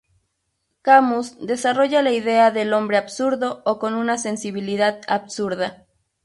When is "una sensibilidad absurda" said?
3.93-5.85